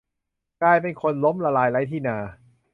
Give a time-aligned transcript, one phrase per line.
[0.61, 2.17] กลายเป็นคนล้มละลายไร้ที่นา